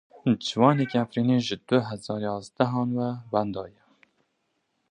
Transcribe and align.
Ciwanekî 0.45 0.95
Efrînî 1.03 1.37
ji 1.47 1.57
du 1.67 1.77
hezar 1.89 2.19
yazdehan 2.29 2.89
ve 2.97 3.09
wenda 3.31 3.63
ye. 3.73 3.81